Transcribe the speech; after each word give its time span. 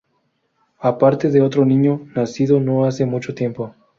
Aparte 0.79 1.29
de 1.29 1.43
otro 1.43 1.63
niño, 1.63 2.07
nacido 2.15 2.59
no 2.59 2.85
hace 2.85 3.05
mucho 3.05 3.35
tiempo. 3.35 3.75